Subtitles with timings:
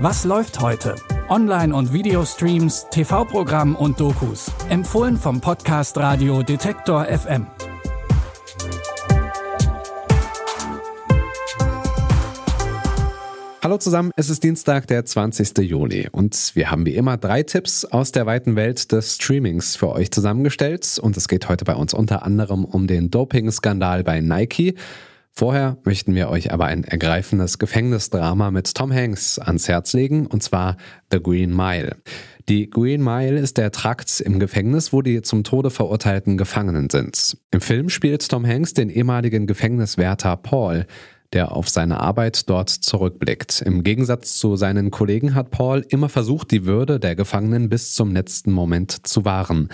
[0.00, 0.94] Was läuft heute?
[1.28, 4.48] Online- und Videostreams, TV-Programm und Dokus.
[4.68, 7.48] Empfohlen vom Podcast Radio Detektor FM.
[13.60, 15.58] Hallo zusammen, es ist Dienstag, der 20.
[15.58, 19.88] Juli und wir haben wie immer drei Tipps aus der weiten Welt des Streamings für
[19.88, 24.76] euch zusammengestellt und es geht heute bei uns unter anderem um den Doping-Skandal bei Nike.
[25.38, 30.42] Vorher möchten wir euch aber ein ergreifendes Gefängnisdrama mit Tom Hanks ans Herz legen und
[30.42, 30.76] zwar
[31.12, 31.94] The Green Mile.
[32.48, 37.36] Die Green Mile ist der Trakt im Gefängnis, wo die zum Tode verurteilten Gefangenen sind.
[37.52, 40.86] Im Film spielt Tom Hanks den ehemaligen Gefängniswärter Paul
[41.34, 43.60] der auf seine Arbeit dort zurückblickt.
[43.60, 48.14] Im Gegensatz zu seinen Kollegen hat Paul immer versucht, die Würde der Gefangenen bis zum
[48.14, 49.68] letzten Moment zu wahren.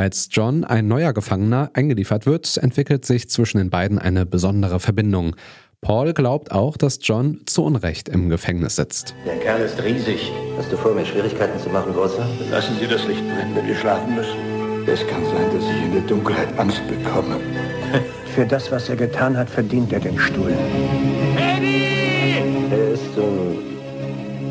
[0.00, 5.36] Als John, ein neuer Gefangener, eingeliefert wird, entwickelt sich zwischen den beiden eine besondere Verbindung.
[5.82, 9.14] Paul glaubt auch, dass John zu Unrecht im Gefängnis sitzt.
[9.26, 10.32] Der Kerl ist riesig.
[10.56, 12.26] Hast du vor, mir Schwierigkeiten zu machen, Großer?
[12.50, 14.38] Lassen Sie das Licht brennen, wenn wir schlafen müssen.
[14.86, 17.36] Es kann sein, dass ich in der Dunkelheit Angst bekomme.
[18.34, 20.56] Für das, was er getan hat, verdient er den Stuhl.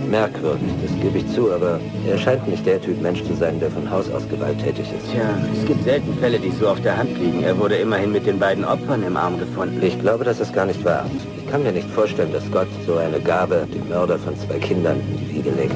[0.09, 3.71] Merkwürdig, das gebe ich zu, aber er scheint nicht der Typ Mensch zu sein, der
[3.71, 5.11] von Haus aus gewalttätig ist.
[5.11, 7.43] Tja, es gibt selten Fälle, die so auf der Hand liegen.
[7.43, 9.81] Er wurde immerhin mit den beiden Opfern im Arm gefunden.
[9.81, 11.05] Ich glaube, das ist gar nicht wahr.
[11.37, 14.99] Ich kann mir nicht vorstellen, dass Gott so eine Gabe dem Mörder von zwei Kindern
[14.99, 15.75] in die Wiege legt.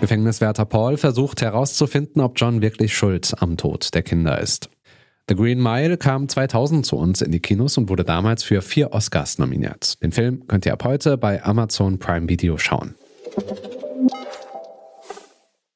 [0.00, 4.68] Gefängniswärter Paul versucht herauszufinden, ob John wirklich schuld am Tod der Kinder ist.
[5.28, 8.92] The Green Mile kam 2000 zu uns in die Kinos und wurde damals für vier
[8.92, 10.02] Oscars nominiert.
[10.02, 12.96] Den Film könnt ihr ab heute bei Amazon Prime Video schauen.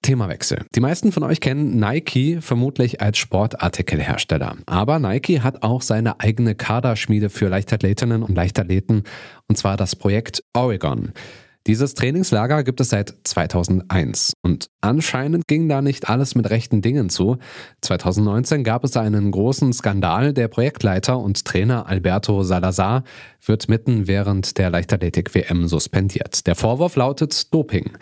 [0.02, 0.64] Themawechsel.
[0.74, 4.56] Die meisten von euch kennen Nike vermutlich als Sportartikelhersteller.
[4.66, 9.02] Aber Nike hat auch seine eigene Kaderschmiede für Leichtathletinnen und Leichtathleten,
[9.48, 11.12] und zwar das Projekt Oregon.
[11.66, 17.10] Dieses Trainingslager gibt es seit 2001 und anscheinend ging da nicht alles mit rechten Dingen
[17.10, 17.38] zu.
[17.80, 20.32] 2019 gab es einen großen Skandal.
[20.32, 23.02] Der Projektleiter und Trainer Alberto Salazar
[23.44, 26.46] wird mitten während der Leichtathletik-WM suspendiert.
[26.46, 27.98] Der Vorwurf lautet Doping.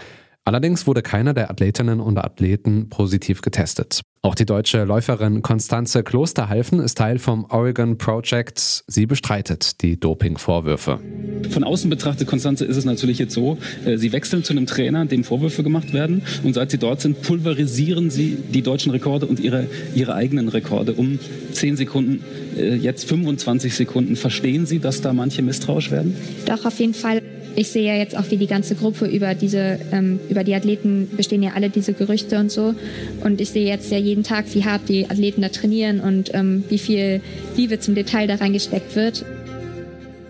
[0.47, 4.03] Allerdings wurde keiner der Athletinnen und Athleten positiv getestet.
[4.21, 8.85] Auch die deutsche Läuferin Konstanze Klosterhalfen ist Teil vom Oregon Project.
[8.87, 11.01] Sie bestreitet die Doping-Vorwürfe.
[11.49, 13.57] Von außen betrachtet, Konstanze, ist es natürlich jetzt so,
[13.87, 16.23] äh, sie wechseln zu einem Trainer, dem Vorwürfe gemacht werden.
[16.43, 20.93] Und seit sie dort sind, pulverisieren sie die deutschen Rekorde und ihre, ihre eigenen Rekorde
[20.93, 21.19] um
[21.53, 22.23] 10 Sekunden,
[22.59, 24.17] äh, jetzt 25 Sekunden.
[24.17, 26.17] Verstehen Sie, dass da manche misstrauisch werden?
[26.47, 27.23] Doch, auf jeden Fall
[27.57, 31.09] ich sehe ja jetzt auch, wie die ganze Gruppe über diese, ähm, über die Athleten
[31.17, 32.75] bestehen ja alle diese Gerüchte und so.
[33.23, 36.65] Und ich sehe jetzt ja jeden Tag, wie hart die Athleten da trainieren und ähm,
[36.69, 37.21] wie viel
[37.57, 39.25] Liebe zum Detail da reingesteckt wird.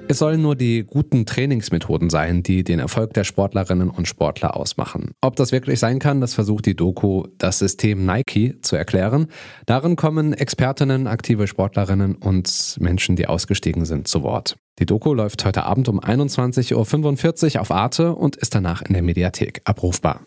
[0.06, 5.12] Es sollen nur die guten Trainingsmethoden sein, die den Erfolg der Sportlerinnen und Sportler ausmachen.
[5.22, 9.28] Ob das wirklich sein kann, das versucht die Doku Das System Nike zu erklären.
[9.66, 14.56] Darin kommen Expertinnen, aktive Sportlerinnen und Menschen, die ausgestiegen sind, zu Wort.
[14.78, 19.02] Die Doku läuft heute Abend um 21.45 Uhr auf Arte und ist danach in der
[19.02, 20.20] Mediathek abrufbar.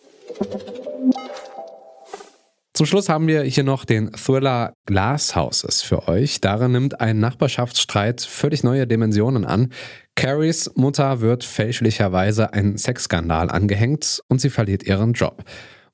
[2.78, 6.42] Zum Schluss haben wir hier noch den Thriller Glass Houses für euch.
[6.42, 9.74] Darin nimmt ein Nachbarschaftsstreit völlig neue Dimensionen an.
[10.16, 15.44] Carries Mutter wird fälschlicherweise ein Sexskandal angehängt und sie verliert ihren Job.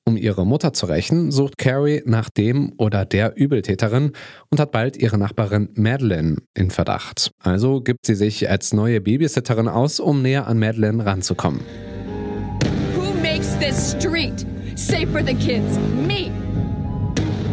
[0.03, 4.11] Um ihre Mutter zu rächen, sucht Carrie nach dem oder der Übeltäterin
[4.49, 7.31] und hat bald ihre Nachbarin Madeline in Verdacht.
[7.39, 11.61] Also gibt sie sich als neue Babysitterin aus, um näher an Madeline ranzukommen.
[12.93, 14.45] Who makes this street
[14.75, 15.79] safe for the kids?
[16.05, 16.42] Me!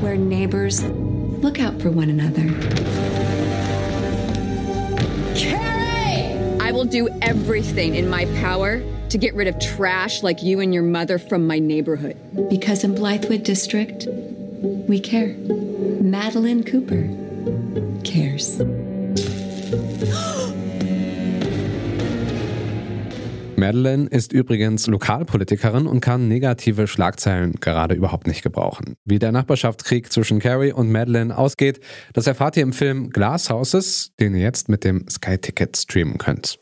[0.03, 0.83] We're neighbors.
[0.83, 2.49] Look out for one another.
[5.34, 6.59] Carrie!
[6.59, 10.72] I will do everything in my power to get rid of trash like you and
[10.72, 12.16] your mother from my neighborhood.
[12.49, 14.06] Because in Blythewood District,
[14.89, 15.34] we care.
[16.00, 17.06] Madeline Cooper
[18.03, 18.59] cares.
[23.60, 28.97] Madeline ist übrigens Lokalpolitikerin und kann negative Schlagzeilen gerade überhaupt nicht gebrauchen.
[29.04, 31.78] Wie der Nachbarschaftskrieg zwischen Carrie und Madeline ausgeht,
[32.12, 36.18] das erfahrt ihr im Film Glass Houses, den ihr jetzt mit dem Sky Ticket streamen
[36.18, 36.59] könnt.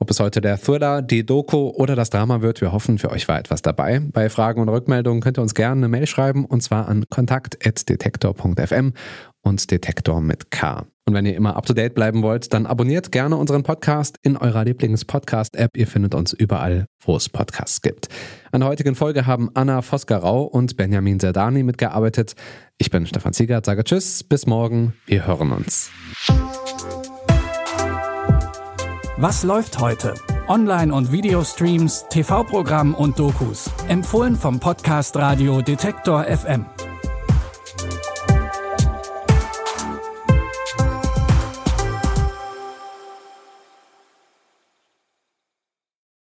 [0.00, 3.28] Ob es heute der Thriller, die Doku oder das Drama wird, wir hoffen, für euch
[3.28, 4.00] war etwas dabei.
[4.00, 8.92] Bei Fragen und Rückmeldungen könnt ihr uns gerne eine Mail schreiben und zwar an kontakt.detektor.fm
[9.42, 10.84] und Detektor mit K.
[11.06, 14.38] Und wenn ihr immer up to date bleiben wollt, dann abonniert gerne unseren Podcast in
[14.38, 15.76] eurer Lieblings-Podcast-App.
[15.76, 18.08] Ihr findet uns überall, wo es Podcasts gibt.
[18.52, 22.34] An der heutigen Folge haben Anna Vosgerau und Benjamin Zerdani mitgearbeitet.
[22.78, 25.90] Ich bin Stefan Ziegert, sage Tschüss, bis morgen, wir hören uns.
[29.18, 30.14] Was läuft heute?
[30.48, 33.70] Online- und Videostreams, TV-Programm und Dokus.
[33.88, 36.66] Empfohlen vom Podcast Radio Detektor FM.